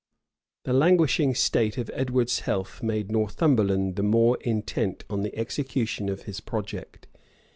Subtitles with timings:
[0.63, 6.23] The languishing state of Edward's health made Northumberland the more intent on the execution of
[6.23, 7.05] his project.